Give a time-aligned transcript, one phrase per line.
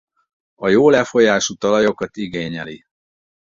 [0.55, 2.85] A jó lefolyású talajokat igényeli.